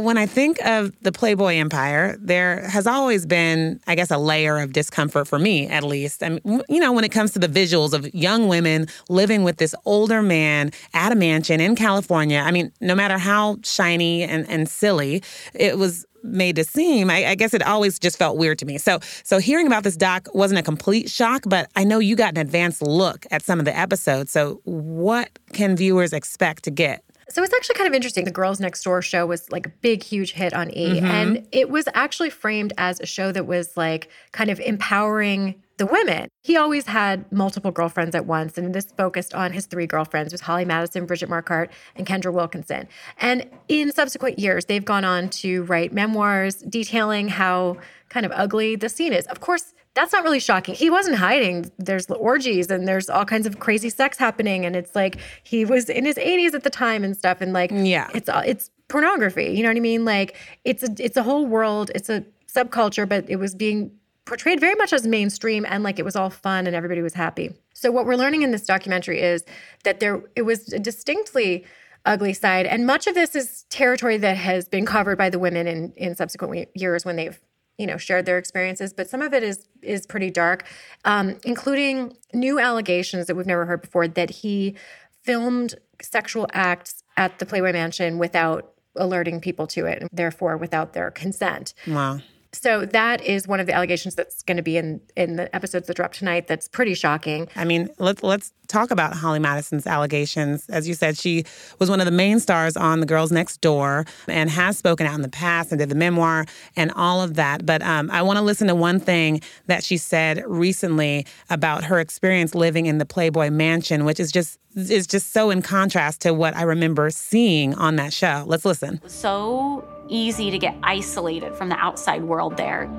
when 0.00 0.16
I 0.16 0.26
think 0.26 0.64
of 0.64 0.92
the 1.02 1.12
Playboy 1.12 1.56
empire, 1.56 2.16
there 2.20 2.68
has 2.68 2.86
always 2.86 3.26
been, 3.26 3.80
I 3.86 3.94
guess, 3.94 4.10
a 4.10 4.18
layer 4.18 4.58
of 4.58 4.72
discomfort 4.72 5.28
for 5.28 5.38
me, 5.38 5.66
at 5.68 5.82
least. 5.82 6.22
I 6.22 6.30
mean, 6.30 6.62
you 6.68 6.80
know, 6.80 6.92
when 6.92 7.04
it 7.04 7.10
comes 7.10 7.32
to 7.32 7.38
the 7.38 7.48
visuals 7.48 7.92
of 7.92 8.12
young 8.14 8.48
women 8.48 8.86
living 9.08 9.42
with 9.42 9.58
this 9.58 9.74
older 9.84 10.22
man 10.22 10.70
at 10.94 11.12
a 11.12 11.14
mansion 11.14 11.60
in 11.60 11.76
California, 11.76 12.38
I 12.38 12.50
mean, 12.50 12.72
no 12.80 12.94
matter 12.94 13.18
how 13.18 13.58
shiny 13.62 14.22
and, 14.22 14.48
and 14.48 14.68
silly 14.68 15.22
it 15.54 15.78
was 15.78 16.06
made 16.22 16.56
to 16.56 16.64
seem, 16.64 17.10
I, 17.10 17.26
I, 17.26 17.34
guess 17.34 17.52
it 17.52 17.62
always 17.62 17.98
just 17.98 18.16
felt 18.16 18.36
weird 18.36 18.58
to 18.60 18.66
me. 18.66 18.78
So, 18.78 19.00
so 19.24 19.38
hearing 19.38 19.66
about 19.66 19.82
this 19.82 19.96
doc 19.96 20.28
wasn't 20.32 20.60
a 20.60 20.62
complete 20.62 21.10
shock, 21.10 21.42
but 21.46 21.68
I 21.74 21.84
know 21.84 21.98
you 21.98 22.16
got 22.16 22.34
an 22.34 22.38
advanced 22.38 22.82
look 22.82 23.26
at 23.30 23.42
some 23.42 23.58
of 23.58 23.64
the 23.64 23.76
episodes. 23.76 24.30
So, 24.30 24.60
what 24.64 25.36
can 25.52 25.76
viewers 25.76 26.12
expect 26.12 26.64
to 26.64 26.70
get? 26.70 27.02
So 27.28 27.42
it's 27.42 27.54
actually 27.54 27.76
kind 27.76 27.88
of 27.88 27.94
interesting. 27.94 28.24
The 28.24 28.30
Girls 28.30 28.60
Next 28.60 28.82
Door 28.82 29.02
show 29.02 29.26
was 29.26 29.50
like 29.50 29.66
a 29.66 29.70
big, 29.80 30.02
huge 30.02 30.32
hit 30.32 30.52
on 30.52 30.70
E. 30.76 30.96
Mm-hmm. 30.96 31.06
And 31.06 31.48
it 31.52 31.70
was 31.70 31.86
actually 31.94 32.30
framed 32.30 32.72
as 32.78 33.00
a 33.00 33.06
show 33.06 33.32
that 33.32 33.46
was 33.46 33.76
like 33.76 34.08
kind 34.32 34.50
of 34.50 34.60
empowering 34.60 35.62
the 35.78 35.86
women. 35.86 36.28
He 36.42 36.56
always 36.56 36.86
had 36.86 37.30
multiple 37.32 37.70
girlfriends 37.70 38.14
at 38.14 38.26
once, 38.26 38.58
and 38.58 38.74
this 38.74 38.92
focused 38.96 39.34
on 39.34 39.52
his 39.52 39.66
three 39.66 39.86
girlfriends 39.86 40.32
with 40.32 40.42
Holly 40.42 40.64
Madison, 40.64 41.06
Bridget 41.06 41.28
Marquardt, 41.28 41.70
and 41.96 42.06
Kendra 42.06 42.32
Wilkinson. 42.32 42.86
And 43.18 43.48
in 43.68 43.90
subsequent 43.90 44.38
years, 44.38 44.66
they've 44.66 44.84
gone 44.84 45.04
on 45.04 45.28
to 45.30 45.64
write 45.64 45.92
memoirs 45.92 46.56
detailing 46.56 47.28
how 47.28 47.78
kind 48.10 48.26
of 48.26 48.32
ugly 48.34 48.76
the 48.76 48.88
scene 48.88 49.12
is. 49.12 49.26
Of 49.26 49.40
course, 49.40 49.74
that's 49.94 50.12
not 50.12 50.24
really 50.24 50.40
shocking. 50.40 50.74
He 50.74 50.88
wasn't 50.88 51.16
hiding. 51.16 51.70
There's 51.78 52.06
orgies 52.06 52.70
and 52.70 52.88
there's 52.88 53.10
all 53.10 53.24
kinds 53.24 53.46
of 53.46 53.58
crazy 53.58 53.90
sex 53.90 54.16
happening, 54.16 54.64
and 54.64 54.74
it's 54.74 54.94
like 54.94 55.18
he 55.42 55.64
was 55.64 55.88
in 55.88 56.04
his 56.04 56.16
80s 56.16 56.54
at 56.54 56.64
the 56.64 56.70
time 56.70 57.04
and 57.04 57.16
stuff, 57.16 57.40
and 57.40 57.52
like 57.52 57.70
yeah, 57.72 58.08
it's 58.14 58.28
uh, 58.28 58.42
it's 58.46 58.70
pornography. 58.88 59.46
You 59.46 59.62
know 59.62 59.68
what 59.68 59.76
I 59.76 59.80
mean? 59.80 60.04
Like 60.04 60.36
it's 60.64 60.82
a 60.82 60.88
it's 60.98 61.16
a 61.16 61.22
whole 61.22 61.46
world. 61.46 61.90
It's 61.94 62.08
a 62.08 62.24
subculture, 62.52 63.08
but 63.08 63.28
it 63.28 63.36
was 63.36 63.54
being 63.54 63.92
portrayed 64.24 64.60
very 64.60 64.74
much 64.76 64.92
as 64.92 65.06
mainstream 65.06 65.66
and 65.68 65.82
like 65.82 65.98
it 65.98 66.04
was 66.04 66.14
all 66.14 66.30
fun 66.30 66.66
and 66.66 66.76
everybody 66.76 67.02
was 67.02 67.14
happy. 67.14 67.52
So 67.74 67.90
what 67.90 68.06
we're 68.06 68.16
learning 68.16 68.42
in 68.42 68.52
this 68.52 68.64
documentary 68.64 69.20
is 69.20 69.44
that 69.84 70.00
there 70.00 70.22
it 70.36 70.42
was 70.42 70.72
a 70.72 70.78
distinctly 70.78 71.64
ugly 72.04 72.32
side 72.32 72.66
and 72.66 72.86
much 72.86 73.06
of 73.06 73.14
this 73.14 73.34
is 73.34 73.64
territory 73.70 74.16
that 74.18 74.36
has 74.36 74.68
been 74.68 74.86
covered 74.86 75.18
by 75.18 75.28
the 75.28 75.38
women 75.38 75.66
in 75.66 75.92
in 75.96 76.14
subsequent 76.14 76.68
years 76.74 77.04
when 77.04 77.16
they've 77.16 77.40
you 77.78 77.86
know 77.86 77.96
shared 77.96 78.26
their 78.26 78.38
experiences 78.38 78.92
but 78.92 79.08
some 79.08 79.22
of 79.22 79.32
it 79.32 79.42
is 79.42 79.66
is 79.82 80.06
pretty 80.06 80.30
dark 80.30 80.66
um, 81.04 81.36
including 81.44 82.16
new 82.32 82.58
allegations 82.58 83.26
that 83.26 83.34
we've 83.34 83.46
never 83.46 83.66
heard 83.66 83.82
before 83.82 84.08
that 84.08 84.30
he 84.30 84.74
filmed 85.22 85.74
sexual 86.00 86.46
acts 86.52 87.02
at 87.16 87.38
the 87.38 87.46
playboy 87.46 87.72
mansion 87.72 88.18
without 88.18 88.72
alerting 88.96 89.40
people 89.40 89.66
to 89.66 89.86
it 89.86 90.00
and 90.00 90.10
therefore 90.12 90.56
without 90.56 90.92
their 90.92 91.10
consent. 91.10 91.72
Wow 91.86 92.20
so 92.52 92.84
that 92.84 93.22
is 93.22 93.48
one 93.48 93.60
of 93.60 93.66
the 93.66 93.72
allegations 93.72 94.14
that's 94.14 94.42
going 94.42 94.58
to 94.58 94.62
be 94.62 94.76
in 94.76 95.00
in 95.16 95.36
the 95.36 95.54
episodes 95.56 95.86
that 95.86 95.96
drop 95.96 96.12
tonight. 96.12 96.46
That's 96.46 96.68
pretty 96.68 96.94
shocking. 96.94 97.48
I 97.56 97.64
mean, 97.64 97.88
let's 97.98 98.22
let's 98.22 98.52
talk 98.68 98.90
about 98.90 99.14
Holly 99.14 99.38
Madison's 99.38 99.86
allegations. 99.86 100.68
As 100.68 100.86
you 100.86 100.94
said, 100.94 101.16
she 101.16 101.44
was 101.78 101.88
one 101.88 102.00
of 102.00 102.06
the 102.06 102.12
main 102.12 102.40
stars 102.40 102.76
on 102.76 103.00
The 103.00 103.06
Girls 103.06 103.32
Next 103.32 103.60
Door 103.60 104.06
and 104.28 104.50
has 104.50 104.76
spoken 104.78 105.06
out 105.06 105.14
in 105.14 105.22
the 105.22 105.28
past 105.28 105.72
and 105.72 105.78
did 105.78 105.88
the 105.88 105.94
memoir 105.94 106.46
and 106.76 106.92
all 106.92 107.22
of 107.22 107.34
that. 107.34 107.64
But 107.64 107.82
um, 107.82 108.10
I 108.10 108.22
want 108.22 108.38
to 108.38 108.44
listen 108.44 108.68
to 108.68 108.74
one 108.74 109.00
thing 109.00 109.40
that 109.66 109.82
she 109.82 109.96
said 109.96 110.42
recently 110.46 111.26
about 111.48 111.84
her 111.84 112.00
experience 112.00 112.54
living 112.54 112.86
in 112.86 112.98
the 112.98 113.06
Playboy 113.06 113.50
Mansion, 113.50 114.04
which 114.04 114.20
is 114.20 114.30
just 114.30 114.58
is 114.74 115.06
just 115.06 115.32
so 115.32 115.50
in 115.50 115.62
contrast 115.62 116.22
to 116.22 116.32
what 116.32 116.56
I 116.56 116.62
remember 116.62 117.10
seeing 117.10 117.74
on 117.74 117.96
that 117.96 118.12
show. 118.12 118.44
Let's 118.46 118.64
listen. 118.64 119.00
So 119.06 119.86
easy 120.08 120.50
to 120.50 120.58
get 120.58 120.76
isolated 120.82 121.54
from 121.54 121.68
the 121.68 121.76
outside 121.76 122.22
world 122.24 122.56
there. 122.56 122.90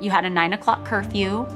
You 0.00 0.10
had 0.10 0.24
a 0.24 0.30
nine 0.30 0.52
o'clock 0.52 0.84
curfew. 0.84 1.46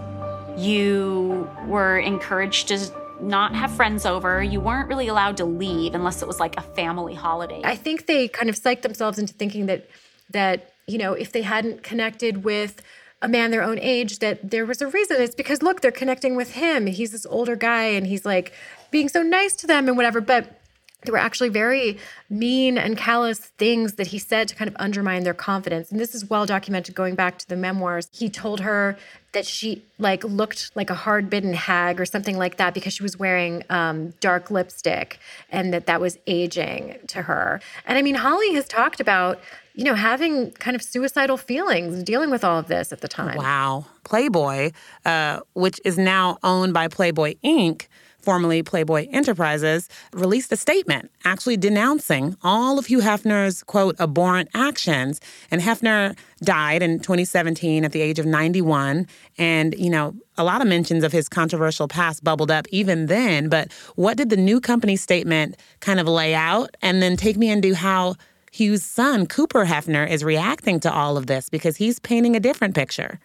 You 0.57 1.51
were 1.67 1.99
encouraged 1.99 2.69
to 2.69 2.79
not 3.21 3.55
have 3.55 3.71
friends 3.73 4.07
over. 4.07 4.43
You 4.43 4.61
weren't 4.61 4.89
really 4.89 5.09
allowed 5.09 5.37
to 5.39 5.45
leave 5.45 5.95
unless 5.95 6.23
it 6.23 6.29
was 6.29 6.39
like 6.39 6.57
a 6.57 6.63
family 6.63 7.15
holiday. 7.15 7.61
I 7.65 7.77
think 7.77 8.07
they 8.07 8.29
kind 8.29 8.49
of 8.49 8.57
psyched 8.57 8.83
themselves 8.83 9.19
into 9.19 9.35
thinking 9.35 9.67
that 9.67 9.89
that, 10.31 10.73
you 10.87 10.99
know, 10.99 11.13
if 11.13 11.33
they 11.33 11.43
hadn't 11.43 11.83
connected 11.83 12.45
with 12.45 12.83
a 13.23 13.29
man 13.29 13.51
their 13.51 13.63
own 13.63 13.79
age 13.79 14.19
that 14.19 14.51
there 14.51 14.67
was 14.67 14.83
a 14.83 14.87
reason. 14.87 15.21
It's 15.21 15.35
because 15.35 15.63
look, 15.63 15.81
they're 15.81 15.91
connecting 15.91 16.37
with 16.37 16.53
him. 16.53 16.87
He's 16.87 17.13
this 17.13 17.27
older 17.27 17.57
guy 17.57 17.85
and 17.85 18.07
he's 18.07 18.25
like 18.25 18.53
being 18.91 19.09
so 19.09 19.23
nice 19.23 19.57
to 19.57 19.67
them 19.67 19.89
and 19.89 19.97
whatever. 19.97 20.21
But 20.21 20.61
there 21.05 21.13
were 21.13 21.19
actually 21.19 21.51
very 21.51 21.99
mean 22.29 22.79
and 22.79 22.97
callous 22.97 23.39
things 23.39 23.95
that 23.95 24.09
he 24.09 24.19
said 24.19 24.49
to 24.49 24.55
kind 24.55 24.69
of 24.69 24.77
undermine 24.79 25.23
their 25.23 25.35
confidence. 25.35 25.91
And 25.91 26.01
this 26.01 26.15
is 26.15 26.29
well 26.29 26.47
documented 26.47 26.95
going 26.95 27.15
back 27.15 27.39
to 27.39 27.49
the 27.49 27.57
memoirs. 27.57 28.09
He 28.13 28.29
told 28.29 28.61
her 28.61 28.97
that 29.33 29.47
she 29.47 29.85
like 29.99 30.25
looked 30.25 30.73
like 30.75 30.91
a 30.91 30.95
hard-bitten 30.95 31.53
hag 31.53 32.01
or 32.01 32.07
something 32.07 32.39
like 32.39 32.57
that 32.57 32.75
because 32.75 32.93
she 32.95 33.03
was 33.03 33.19
wearing 33.19 33.63
um, 33.71 34.15
dark 34.21 34.51
lipstick 34.51 35.19
and 35.51 35.73
that 35.73 35.87
that 35.87 36.01
was 36.01 36.19
aging 36.27 36.99
to 37.09 37.23
her. 37.23 37.61
And 37.87 37.99
I 37.99 38.03
mean, 38.03 38.17
Holly 38.17 38.55
has 38.55 38.67
talked 38.67 38.99
about 38.99 39.39
you 39.77 39.85
know, 39.85 39.95
having 39.95 40.53
kind 40.53 40.75
of 40.75 40.83
suicidal 40.83 41.37
feelings, 41.37 42.03
dealing 42.03 42.31
with 42.31 42.43
all 42.43 42.59
of 42.59 42.67
this 42.67 42.93
at 42.93 43.03
the 43.03 43.09
time. 43.09 43.37
Wow. 43.37 43.85
Playboy, 44.05 44.71
uh, 45.05 45.41
which 45.53 45.79
is 45.85 45.99
now 45.99 46.39
owned 46.43 46.73
by 46.73 46.89
Playboy 46.89 47.35
Inc., 47.45 47.87
formerly 48.27 48.61
Playboy 48.61 49.07
Enterprises, 49.13 49.89
released 50.13 50.51
a 50.51 50.57
statement 50.57 51.13
actually 51.25 51.57
denouncing 51.57 52.37
all 52.43 52.77
of 52.77 52.87
Hugh 52.87 52.99
Hefner's, 52.99 53.63
quote, 53.63 53.95
abhorrent 54.01 54.49
actions. 54.53 55.21
And 55.49 55.63
Hefner 55.63 56.19
died 56.43 56.83
in 56.83 56.99
2017 56.99 57.85
at 57.85 57.93
the 57.93 58.01
age 58.01 58.19
of 58.19 58.27
91. 58.27 59.07
And, 59.39 59.77
you 59.79 59.89
know, 59.89 60.13
a 60.37 60.43
lot 60.43 60.61
of 60.61 60.67
mentions 60.67 61.05
of 61.05 61.13
his 61.13 61.29
controversial 61.29 61.87
past 61.87 62.25
bubbled 62.25 62.51
up 62.51 62.67
even 62.71 63.07
then. 63.07 63.49
But 63.49 63.73
what 63.95 64.17
did 64.17 64.31
the 64.31 64.37
new 64.37 64.61
company 64.61 64.97
statement 64.97 65.57
kind 65.79 66.01
of 66.01 66.09
lay 66.09 66.35
out? 66.35 66.77
And 66.83 67.01
then 67.01 67.17
take 67.17 67.37
me 67.37 67.49
into 67.49 67.77
how 67.77 68.17
Hugh's 68.51 68.83
son, 68.83 69.27
Cooper 69.27 69.67
Hefner, 69.67 70.11
is 70.11 70.25
reacting 70.25 70.81
to 70.81 70.93
all 70.93 71.17
of 71.17 71.29
this 71.29 71.49
because 71.49 71.77
he's 71.77 72.01
painting 72.01 72.35
a 72.35 72.41
different 72.41 72.75
picture. 72.75 73.21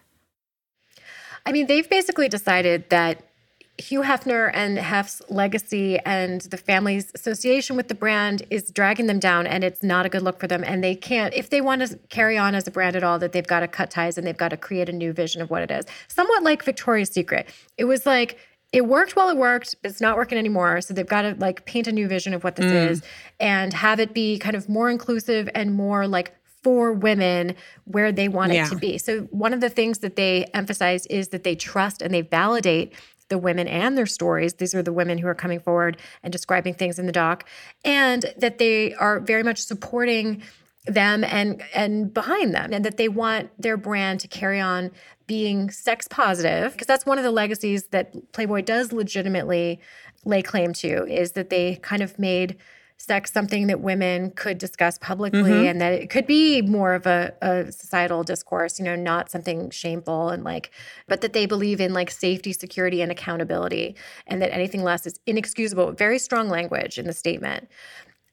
I 1.44 1.50
mean, 1.50 1.66
they've 1.66 1.90
basically 1.90 2.28
decided 2.28 2.88
that 2.90 3.31
Hugh 3.78 4.02
Hefner 4.02 4.50
and 4.52 4.78
Hef's 4.78 5.22
legacy 5.28 5.98
and 6.00 6.42
the 6.42 6.56
family's 6.56 7.10
association 7.14 7.74
with 7.74 7.88
the 7.88 7.94
brand 7.94 8.42
is 8.50 8.70
dragging 8.70 9.06
them 9.06 9.18
down, 9.18 9.46
and 9.46 9.64
it's 9.64 9.82
not 9.82 10.04
a 10.04 10.08
good 10.08 10.22
look 10.22 10.38
for 10.38 10.46
them. 10.46 10.62
And 10.64 10.84
they 10.84 10.94
can't, 10.94 11.32
if 11.34 11.50
they 11.50 11.60
want 11.60 11.86
to 11.86 11.98
carry 12.10 12.36
on 12.36 12.54
as 12.54 12.66
a 12.66 12.70
brand 12.70 12.96
at 12.96 13.02
all, 13.02 13.18
that 13.18 13.32
they've 13.32 13.46
got 13.46 13.60
to 13.60 13.68
cut 13.68 13.90
ties 13.90 14.18
and 14.18 14.26
they've 14.26 14.36
got 14.36 14.50
to 14.50 14.56
create 14.56 14.88
a 14.88 14.92
new 14.92 15.12
vision 15.12 15.40
of 15.40 15.50
what 15.50 15.62
it 15.62 15.70
is. 15.70 15.86
Somewhat 16.08 16.42
like 16.42 16.62
Victoria's 16.62 17.08
Secret. 17.08 17.48
It 17.78 17.86
was 17.86 18.04
like, 18.04 18.38
it 18.72 18.86
worked 18.86 19.16
while 19.16 19.28
it 19.28 19.36
worked, 19.36 19.76
but 19.82 19.90
it's 19.90 20.00
not 20.00 20.16
working 20.16 20.38
anymore. 20.38 20.80
So 20.80 20.94
they've 20.94 21.06
got 21.06 21.22
to 21.22 21.34
like 21.38 21.64
paint 21.64 21.86
a 21.86 21.92
new 21.92 22.08
vision 22.08 22.34
of 22.34 22.44
what 22.44 22.56
this 22.56 22.72
mm. 22.72 22.90
is 22.90 23.02
and 23.40 23.72
have 23.72 24.00
it 24.00 24.14
be 24.14 24.38
kind 24.38 24.56
of 24.56 24.68
more 24.68 24.90
inclusive 24.90 25.48
and 25.54 25.74
more 25.74 26.06
like 26.06 26.34
for 26.62 26.92
women 26.92 27.54
where 27.84 28.12
they 28.12 28.28
want 28.28 28.52
yeah. 28.52 28.66
it 28.66 28.68
to 28.70 28.76
be. 28.76 28.96
So 28.96 29.22
one 29.30 29.52
of 29.52 29.60
the 29.60 29.68
things 29.68 29.98
that 29.98 30.16
they 30.16 30.44
emphasize 30.54 31.06
is 31.06 31.28
that 31.28 31.42
they 31.42 31.56
trust 31.56 32.00
and 32.00 32.14
they 32.14 32.20
validate 32.20 32.92
the 33.32 33.38
women 33.38 33.66
and 33.66 33.96
their 33.96 34.06
stories. 34.06 34.54
These 34.54 34.74
are 34.74 34.82
the 34.82 34.92
women 34.92 35.16
who 35.16 35.26
are 35.26 35.34
coming 35.34 35.58
forward 35.58 35.96
and 36.22 36.30
describing 36.30 36.74
things 36.74 36.98
in 36.98 37.06
the 37.06 37.12
doc, 37.12 37.48
and 37.84 38.26
that 38.36 38.58
they 38.58 38.94
are 38.94 39.18
very 39.18 39.42
much 39.42 39.58
supporting 39.58 40.42
them 40.86 41.24
and 41.24 41.62
and 41.74 42.12
behind 42.12 42.52
them 42.52 42.72
and 42.72 42.84
that 42.84 42.96
they 42.96 43.08
want 43.08 43.48
their 43.56 43.76
brand 43.76 44.18
to 44.18 44.26
carry 44.26 44.60
on 44.60 44.90
being 45.28 45.70
sex 45.70 46.08
positive 46.08 46.72
because 46.72 46.88
that's 46.88 47.06
one 47.06 47.18
of 47.18 47.24
the 47.24 47.30
legacies 47.30 47.84
that 47.92 48.32
Playboy 48.32 48.62
does 48.62 48.92
legitimately 48.92 49.80
lay 50.24 50.42
claim 50.42 50.72
to 50.72 51.06
is 51.06 51.32
that 51.32 51.50
they 51.50 51.76
kind 51.76 52.02
of 52.02 52.18
made 52.18 52.56
sex 53.02 53.32
something 53.32 53.66
that 53.66 53.80
women 53.80 54.30
could 54.30 54.58
discuss 54.58 54.96
publicly 54.98 55.42
mm-hmm. 55.42 55.66
and 55.66 55.80
that 55.80 55.92
it 55.92 56.08
could 56.08 56.24
be 56.24 56.62
more 56.62 56.94
of 56.94 57.04
a, 57.04 57.34
a, 57.42 57.72
societal 57.72 58.22
discourse 58.22 58.78
you 58.78 58.84
know 58.84 58.94
not 58.94 59.28
something 59.28 59.70
shameful 59.70 60.28
and 60.28 60.44
like 60.44 60.70
but 61.08 61.20
that 61.20 61.32
they 61.32 61.44
believe 61.44 61.80
in 61.80 61.92
like 61.92 62.12
safety 62.12 62.52
security 62.52 63.02
and 63.02 63.10
accountability 63.10 63.96
and 64.28 64.40
that 64.40 64.54
anything 64.54 64.84
less 64.84 65.04
is 65.04 65.18
inexcusable. 65.26 65.90
Very 65.92 66.18
strong 66.18 66.48
language 66.48 66.96
in 66.96 67.06
the 67.08 67.12
statement. 67.12 67.68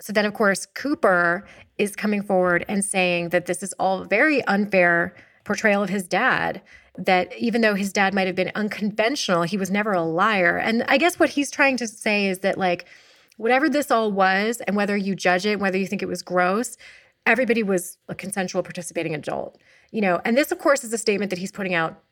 So 0.02 0.14
then 0.14 0.26
of 0.26 0.36
course 0.36 0.68
cooper 0.68 1.48
is 1.80 1.96
coming 1.96 2.22
forward 2.22 2.64
and 2.68 2.86
saying 2.86 3.30
that 3.30 3.48
this 3.48 3.64
is 3.64 3.74
all 3.80 4.04
very 4.04 4.44
unfair 4.46 5.16
portrayal 5.46 5.82
of 5.82 5.90
his 5.90 6.08
dad 6.08 6.62
that 6.96 7.36
even 7.36 7.62
though 7.62 7.74
his 7.74 7.92
dad 7.92 8.14
might 8.14 8.28
have 8.28 8.36
been 8.36 8.52
unconventional 8.54 9.44
he 9.44 9.58
was 9.58 9.72
never 9.72 9.94
a 9.94 10.04
liar. 10.04 10.58
And 10.58 10.84
i 10.88 11.00
guess 11.00 11.18
what 11.18 11.30
he's 11.30 11.50
trying 11.50 11.78
to 11.78 11.88
say 11.88 12.28
is 12.28 12.40
that 12.40 12.60
like 12.60 12.86
whatever 13.40 13.70
this 13.70 13.90
all 13.90 14.12
was, 14.12 14.62
and 14.68 14.76
whether 14.76 14.98
you 14.98 15.16
judge 15.16 15.46
it, 15.46 15.60
whether 15.60 15.78
you 15.78 15.88
think 15.88 16.04
it 16.04 16.08
was 16.08 16.22
gross, 16.22 16.78
everybody 17.26 17.64
was 17.64 17.98
a 18.10 18.16
consensual 18.16 18.62
participating 18.62 19.16
adult. 19.16 19.58
You 19.92 20.02
know, 20.02 20.22
and 20.26 20.38
this, 20.38 20.52
of 20.52 20.60
course, 20.60 20.84
is 20.84 20.92
a 20.92 20.98
statement 20.98 21.30
that 21.30 21.40
he's 21.40 21.52
putting 21.52 21.74
out 21.74 22.04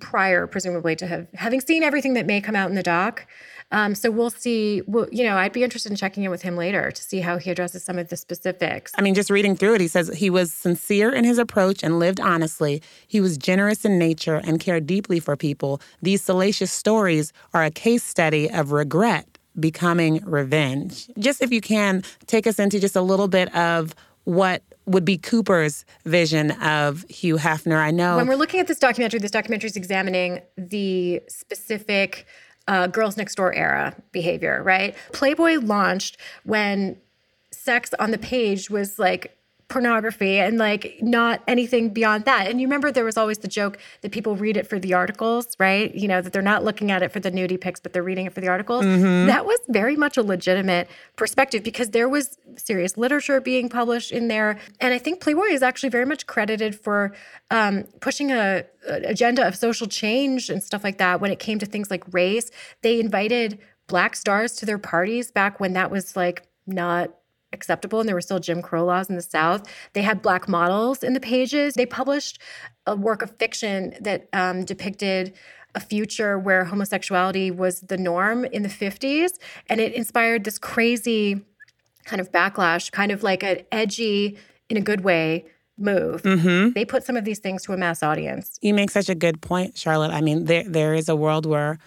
prior, 0.00 0.46
presumably, 0.46 0.96
to 0.96 1.06
have 1.06 1.28
having 1.34 1.60
seen 1.60 1.82
everything 1.82 2.12
that 2.14 2.26
may 2.26 2.42
come 2.42 2.54
out 2.54 2.68
in 2.68 2.74
the 2.74 2.82
doc. 2.82 3.26
Um, 3.72 3.94
so 3.94 4.10
we'll 4.10 4.28
see. 4.28 4.82
We'll, 4.86 5.08
you 5.10 5.24
know, 5.24 5.38
I'd 5.38 5.52
be 5.52 5.64
interested 5.64 5.90
in 5.90 5.96
checking 5.96 6.24
in 6.24 6.30
with 6.30 6.42
him 6.42 6.56
later 6.56 6.90
to 6.90 7.02
see 7.02 7.20
how 7.20 7.38
he 7.38 7.50
addresses 7.50 7.82
some 7.82 7.98
of 7.98 8.10
the 8.10 8.16
specifics. 8.16 8.92
I 8.98 9.02
mean, 9.02 9.14
just 9.14 9.30
reading 9.30 9.56
through 9.56 9.76
it, 9.76 9.80
he 9.80 9.88
says 9.88 10.08
he 10.08 10.28
was 10.28 10.52
sincere 10.52 11.10
in 11.10 11.24
his 11.24 11.38
approach 11.38 11.82
and 11.82 11.98
lived 11.98 12.20
honestly. 12.20 12.82
He 13.06 13.20
was 13.20 13.38
generous 13.38 13.84
in 13.86 13.98
nature 13.98 14.42
and 14.44 14.60
cared 14.60 14.86
deeply 14.86 15.20
for 15.20 15.36
people. 15.36 15.80
These 16.02 16.22
salacious 16.22 16.70
stories 16.70 17.32
are 17.54 17.64
a 17.64 17.70
case 17.70 18.04
study 18.04 18.50
of 18.50 18.72
regret 18.72 19.33
becoming 19.58 20.24
revenge. 20.24 21.08
Just 21.18 21.42
if 21.42 21.52
you 21.52 21.60
can, 21.60 22.02
take 22.26 22.46
us 22.46 22.58
into 22.58 22.80
just 22.80 22.96
a 22.96 23.02
little 23.02 23.28
bit 23.28 23.54
of 23.54 23.94
what 24.24 24.62
would 24.86 25.04
be 25.04 25.16
Cooper's 25.16 25.84
vision 26.04 26.50
of 26.52 27.04
Hugh 27.08 27.36
Hefner. 27.36 27.78
I 27.78 27.90
know. 27.90 28.16
When 28.16 28.26
we're 28.26 28.36
looking 28.36 28.60
at 28.60 28.66
this 28.66 28.78
documentary, 28.78 29.20
this 29.20 29.30
documentary 29.30 29.68
is 29.68 29.76
examining 29.76 30.40
the 30.56 31.22
specific 31.28 32.26
uh, 32.68 32.86
Girls 32.86 33.16
Next 33.16 33.34
Door 33.34 33.54
era 33.54 33.94
behavior, 34.12 34.62
right? 34.62 34.94
Playboy 35.12 35.58
launched 35.60 36.16
when 36.44 36.98
sex 37.50 37.90
on 37.98 38.10
the 38.10 38.18
page 38.18 38.70
was 38.70 38.98
like 38.98 39.36
pornography 39.68 40.38
and 40.38 40.58
like 40.58 40.98
not 41.00 41.42
anything 41.48 41.88
beyond 41.88 42.24
that. 42.26 42.48
And 42.48 42.60
you 42.60 42.66
remember 42.66 42.92
there 42.92 43.04
was 43.04 43.16
always 43.16 43.38
the 43.38 43.48
joke 43.48 43.78
that 44.02 44.12
people 44.12 44.36
read 44.36 44.56
it 44.56 44.66
for 44.66 44.78
the 44.78 44.94
articles, 44.94 45.56
right? 45.58 45.94
You 45.94 46.06
know, 46.06 46.20
that 46.20 46.32
they're 46.32 46.42
not 46.42 46.64
looking 46.64 46.90
at 46.90 47.02
it 47.02 47.12
for 47.12 47.20
the 47.20 47.30
nudie 47.30 47.60
pics, 47.60 47.80
but 47.80 47.92
they're 47.92 48.02
reading 48.02 48.26
it 48.26 48.32
for 48.34 48.40
the 48.40 48.48
articles. 48.48 48.84
Mm-hmm. 48.84 49.26
That 49.26 49.46
was 49.46 49.58
very 49.68 49.96
much 49.96 50.16
a 50.16 50.22
legitimate 50.22 50.88
perspective 51.16 51.62
because 51.62 51.90
there 51.90 52.08
was 52.08 52.38
serious 52.56 52.96
literature 52.96 53.40
being 53.40 53.68
published 53.68 54.12
in 54.12 54.28
there. 54.28 54.58
And 54.80 54.92
I 54.92 54.98
think 54.98 55.20
Playboy 55.20 55.46
is 55.46 55.62
actually 55.62 55.88
very 55.88 56.06
much 56.06 56.26
credited 56.26 56.78
for 56.78 57.14
um, 57.50 57.84
pushing 58.00 58.30
a, 58.32 58.64
a 58.88 58.94
agenda 59.04 59.46
of 59.46 59.56
social 59.56 59.86
change 59.86 60.50
and 60.50 60.62
stuff 60.62 60.84
like 60.84 60.98
that 60.98 61.20
when 61.20 61.30
it 61.30 61.38
came 61.38 61.58
to 61.58 61.66
things 61.66 61.90
like 61.90 62.04
race. 62.12 62.50
They 62.82 63.00
invited 63.00 63.58
black 63.86 64.16
stars 64.16 64.56
to 64.56 64.66
their 64.66 64.78
parties 64.78 65.30
back 65.30 65.58
when 65.58 65.72
that 65.74 65.90
was 65.90 66.16
like 66.16 66.46
not 66.66 67.10
acceptable 67.54 68.00
and 68.00 68.08
there 68.08 68.14
were 68.14 68.20
still 68.20 68.40
Jim 68.40 68.60
Crow 68.60 68.84
laws 68.84 69.08
in 69.08 69.16
the 69.16 69.22
South. 69.22 69.66
They 69.94 70.02
had 70.02 70.20
black 70.20 70.48
models 70.48 71.02
in 71.02 71.14
the 71.14 71.20
pages. 71.20 71.74
They 71.74 71.86
published 71.86 72.38
a 72.86 72.94
work 72.94 73.22
of 73.22 73.30
fiction 73.38 73.94
that 74.00 74.28
um, 74.32 74.64
depicted 74.64 75.32
a 75.74 75.80
future 75.80 76.38
where 76.38 76.64
homosexuality 76.64 77.50
was 77.50 77.80
the 77.80 77.96
norm 77.96 78.44
in 78.44 78.62
the 78.62 78.68
50s. 78.68 79.30
And 79.68 79.80
it 79.80 79.92
inspired 79.94 80.44
this 80.44 80.58
crazy 80.58 81.40
kind 82.04 82.20
of 82.20 82.30
backlash, 82.30 82.92
kind 82.92 83.10
of 83.10 83.22
like 83.22 83.42
an 83.42 83.62
edgy, 83.72 84.36
in 84.68 84.76
a 84.76 84.80
good 84.80 85.02
way, 85.02 85.44
move. 85.76 86.22
Mm-hmm. 86.22 86.70
They 86.72 86.84
put 86.84 87.04
some 87.04 87.16
of 87.16 87.24
these 87.24 87.38
things 87.38 87.62
to 87.64 87.72
a 87.72 87.76
mass 87.76 88.02
audience. 88.02 88.58
You 88.62 88.74
make 88.74 88.90
such 88.90 89.08
a 89.08 89.14
good 89.14 89.40
point, 89.40 89.76
Charlotte. 89.76 90.10
I 90.10 90.20
mean, 90.20 90.44
there 90.44 90.64
there 90.64 90.94
is 90.94 91.08
a 91.08 91.16
world 91.16 91.46
where 91.46 91.78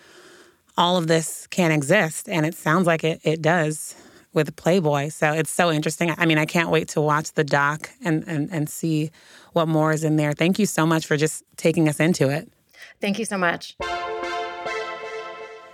all 0.77 0.97
of 0.97 1.07
this 1.07 1.47
can 1.47 1.71
exist, 1.71 2.29
and 2.29 2.45
it 2.45 2.53
sounds 2.53 2.85
like 2.85 3.03
it, 3.03 3.19
it 3.23 3.41
does 3.41 3.95
with 4.37 4.55
Playboy. 4.55 5.09
So 5.09 5.33
it's 5.33 5.49
so 5.49 5.69
interesting. 5.69 6.13
I 6.17 6.25
mean, 6.25 6.37
I 6.37 6.45
can't 6.45 6.69
wait 6.69 6.87
to 6.89 7.01
watch 7.01 7.33
the 7.33 7.43
doc 7.43 7.89
and, 8.05 8.23
and, 8.27 8.49
and 8.51 8.69
see 8.69 9.11
what 9.51 9.67
more 9.67 9.91
is 9.91 10.05
in 10.05 10.15
there. 10.15 10.31
Thank 10.31 10.59
you 10.59 10.65
so 10.65 10.85
much 10.85 11.05
for 11.05 11.17
just 11.17 11.43
taking 11.57 11.89
us 11.89 11.99
into 11.99 12.29
it. 12.29 12.49
Thank 13.01 13.19
you 13.19 13.25
so 13.25 13.37
much. 13.37 13.75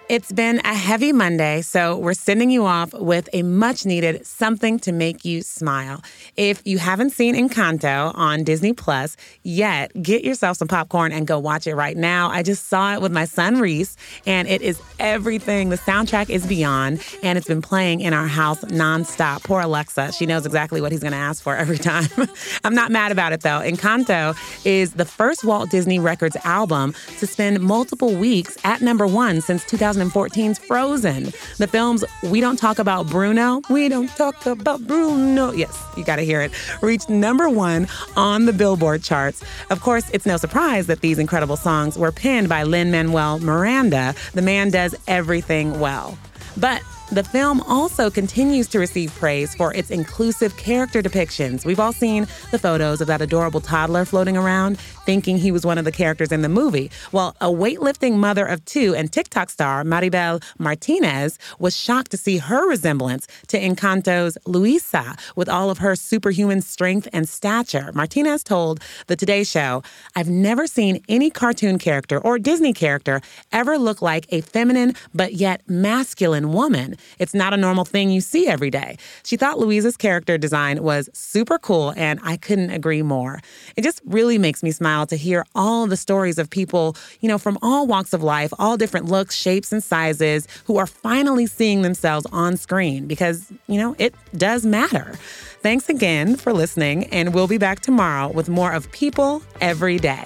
It's 0.10 0.34
been 0.34 0.60
a 0.66 0.74
heavy 0.74 1.14
Monday, 1.14 1.62
so 1.62 1.98
we're 1.98 2.14
sending 2.14 2.52
you 2.52 2.66
off 2.66 2.94
with 2.94 3.30
a 3.32 3.42
much 3.42 3.86
needed 3.86 4.26
something 4.26 4.78
to 4.80 4.92
make 4.92 5.24
you 5.24 5.42
smile. 5.42 6.04
If 6.36 6.62
you 6.66 6.78
haven't 6.78 7.12
seen 7.12 7.36
Encanto 7.36 8.14
on 8.14 8.44
Disney 8.44 8.74
Plus 8.74 9.16
yet, 9.44 9.94
get 10.04 10.26
yourself 10.26 10.58
some 10.58 10.68
popcorn 10.68 11.14
and 11.14 11.26
go 11.26 11.40
watch 11.40 11.68
it 11.68 11.76
right 11.76 11.96
now. 11.96 12.30
I 12.30 12.44
just 12.44 12.68
saw 12.68 12.94
it 12.94 13.02
with 13.02 13.14
my 13.14 13.24
son 13.24 13.62
Reese, 13.62 13.96
and 14.26 14.46
it 14.50 14.62
is 14.62 14.82
everything. 15.00 15.70
The 15.70 15.78
soundtrack 15.78 16.30
is 16.30 16.46
beyond, 16.46 17.02
and 17.24 17.38
it's 17.38 17.48
been 17.48 17.62
playing 17.62 18.02
in 18.02 18.14
our 18.14 18.28
house 18.28 18.62
nonstop. 18.66 19.46
Poor 19.46 19.62
Alexa, 19.62 20.12
she 20.12 20.26
knows 20.26 20.46
exactly 20.46 20.82
what 20.82 20.92
he's 20.92 21.02
going 21.02 21.14
to 21.14 21.18
ask 21.18 21.42
for 21.42 21.56
every 21.56 21.78
time. 21.78 22.10
I'm 22.66 22.76
not 22.76 22.92
mad 22.92 23.14
about 23.14 23.32
it 23.32 23.40
though. 23.40 23.62
Encanto 23.62 24.36
is 24.66 24.96
the 24.96 25.06
first 25.06 25.46
Walt 25.46 25.70
Disney 25.70 25.98
Records 25.98 26.36
album 26.44 26.94
to 27.20 27.26
spend 27.26 27.62
multiple 27.62 28.14
weeks 28.14 28.58
at 28.66 28.82
number 28.82 29.08
one 29.08 29.40
since 29.40 29.64
2000. 29.64 29.93
2014's 29.94 30.60
Frozen. 30.60 31.26
The 31.58 31.68
film's 31.68 32.04
We 32.24 32.42
Don't 32.42 32.58
Talk 32.58 32.80
About 32.80 33.08
Bruno, 33.08 33.62
We 33.70 33.90
Don't 33.90 34.10
Talk 34.10 34.46
About 34.46 34.86
Bruno, 34.86 35.52
yes, 35.52 35.82
you 35.98 36.04
gotta 36.04 36.24
hear 36.24 36.42
it, 36.42 36.52
reached 36.82 37.10
number 37.10 37.50
one 37.50 37.88
on 38.16 38.46
the 38.46 38.54
Billboard 38.54 39.04
charts. 39.04 39.44
Of 39.70 39.82
course, 39.82 40.10
it's 40.12 40.26
no 40.26 40.38
surprise 40.38 40.88
that 40.88 41.02
these 41.02 41.20
incredible 41.20 41.58
songs 41.58 41.98
were 41.98 42.12
penned 42.12 42.50
by 42.50 42.64
Lin 42.64 42.92
Manuel 42.92 43.40
Miranda. 43.40 44.16
The 44.34 44.42
man 44.42 44.70
does 44.70 44.96
everything 45.08 45.80
well. 45.80 46.18
But 46.58 46.82
the 47.14 47.24
film 47.24 47.62
also 47.62 48.10
continues 48.10 48.68
to 48.70 48.80
receive 48.80 49.14
praise 49.16 49.54
for 49.54 49.72
its 49.74 49.92
inclusive 49.92 50.58
character 50.58 51.02
depictions. 51.02 51.64
We've 51.64 51.80
all 51.80 51.94
seen 51.94 52.28
the 52.50 52.58
photos 52.58 53.02
of 53.02 53.08
that 53.08 53.22
adorable 53.22 53.62
toddler 53.62 54.04
floating 54.04 54.36
around, 54.36 54.80
thinking 55.06 55.38
he 55.38 55.52
was 55.52 55.64
one 55.64 55.78
of 55.78 55.86
the 55.86 55.92
characters 55.92 56.32
in 56.32 56.42
the 56.42 56.50
movie. 56.50 56.90
Well, 57.12 57.36
a 57.40 57.48
weightlifting 57.48 58.16
mother 58.16 58.46
of 58.46 58.66
two 58.66 58.96
and 58.96 59.12
TikTok 59.12 59.52
star 59.52 59.84
Maribel 59.84 60.44
Martinez 60.58 61.38
was 61.60 61.76
shocked 61.76 62.10
to 62.12 62.18
see 62.18 62.38
her 62.38 62.68
resemblance 62.68 63.28
to 63.48 63.60
Encanto's 63.60 64.38
Luisa 64.46 65.16
with 65.36 65.50
all 65.50 65.70
of 65.70 65.78
her 65.78 65.96
superhuman 65.96 66.62
strength 66.62 67.08
and 67.14 67.30
stature. 67.30 67.92
Martinez 67.94 68.44
told 68.44 68.80
the 69.06 69.16
Today 69.16 69.44
Show, 69.44 69.84
I've 70.16 70.30
never 70.30 70.66
seen 70.66 71.04
any 71.08 71.30
cartoon 71.30 71.78
character 71.78 72.18
or 72.18 72.40
Disney 72.40 72.74
character 72.74 73.22
ever 73.52 73.78
look 73.78 74.02
like 74.02 74.26
a 74.30 74.42
feminine 74.42 74.96
but 75.14 75.34
yet 75.34 75.62
masculine 75.68 76.54
woman. 76.54 76.96
It's 77.20 77.34
not 77.34 77.54
a 77.54 77.58
normal 77.58 77.86
thing 77.86 78.10
you 78.10 78.22
see 78.22 78.48
every 78.48 78.70
day. 78.70 78.98
She 79.24 79.38
thought 79.38 79.60
Luisa's 79.60 79.98
character 79.98 80.38
design 80.38 80.84
was 80.84 81.10
super 81.14 81.58
cool, 81.58 81.94
and 81.96 82.20
I 82.24 82.38
couldn't 82.38 82.70
agree 82.72 83.02
more. 83.02 83.42
It 83.76 83.84
just 83.84 84.02
really 84.06 84.38
makes 84.38 84.64
me 84.64 84.72
smile 84.72 85.06
to 85.08 85.16
hear 85.16 85.46
all 85.56 85.88
the 85.88 85.98
stories 85.98 86.38
of 86.38 86.50
people, 86.50 86.96
you 87.22 87.28
know, 87.28 87.38
from 87.38 87.58
all 87.62 87.88
walks 87.88 88.14
of 88.14 88.24
life, 88.24 88.54
all 88.60 88.78
different 88.78 89.08
looks, 89.08 89.36
shapes, 89.36 89.72
and 89.72 89.84
sizes, 89.84 90.48
who 90.66 90.78
are 90.78 90.88
finally 90.88 91.46
seeing 91.46 91.82
themselves 91.82 92.26
on 92.32 92.58
screen 92.58 93.08
because, 93.08 93.52
you 93.68 93.78
know, 93.80 93.96
it 93.98 94.14
does 94.38 94.66
matter. 94.66 95.14
Thanks 95.62 95.90
again 95.90 96.36
for 96.36 96.52
listening, 96.54 97.06
and 97.08 97.34
we'll 97.34 97.48
be 97.48 97.58
back 97.58 97.80
tomorrow 97.80 98.30
with 98.30 98.50
more 98.50 98.72
of 98.72 98.92
People 98.92 99.42
Every 99.62 99.98
Day. 99.98 100.26